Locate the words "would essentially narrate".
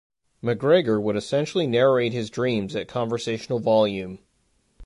0.99-2.11